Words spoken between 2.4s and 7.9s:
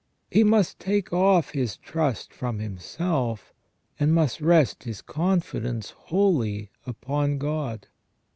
himself, and must rest his confidence wholly upon God.